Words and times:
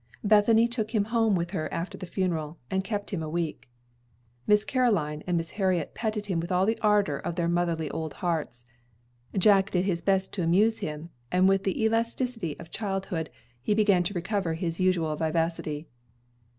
Bethany 0.23 0.67
took 0.67 0.95
him 0.95 1.03
home 1.13 1.35
with 1.35 1.51
her 1.51 1.71
after 1.71 1.95
the 1.95 2.07
funeral, 2.07 2.57
and 2.71 2.83
kept 2.83 3.11
him 3.13 3.21
a 3.21 3.29
week. 3.29 3.69
Miss 4.47 4.65
Caroline 4.65 5.21
and 5.27 5.37
Miss 5.37 5.51
Harriet 5.51 5.93
petted 5.93 6.25
him 6.25 6.39
with 6.39 6.51
all 6.51 6.65
the 6.65 6.79
ardor 6.81 7.19
of 7.19 7.35
their 7.35 7.47
motherly 7.47 7.87
old 7.91 8.13
hearts. 8.15 8.65
Jack 9.37 9.69
did 9.69 9.85
his 9.85 10.01
best 10.01 10.33
to 10.33 10.41
amuse 10.41 10.79
him, 10.79 11.11
and 11.31 11.47
with 11.47 11.65
the 11.65 11.79
elasticity 11.83 12.57
of 12.59 12.71
childhood, 12.71 13.29
he 13.61 13.75
began 13.75 14.01
to 14.01 14.13
recover 14.15 14.55
his 14.55 14.79
usual 14.79 15.15
vivacity. 15.15 15.85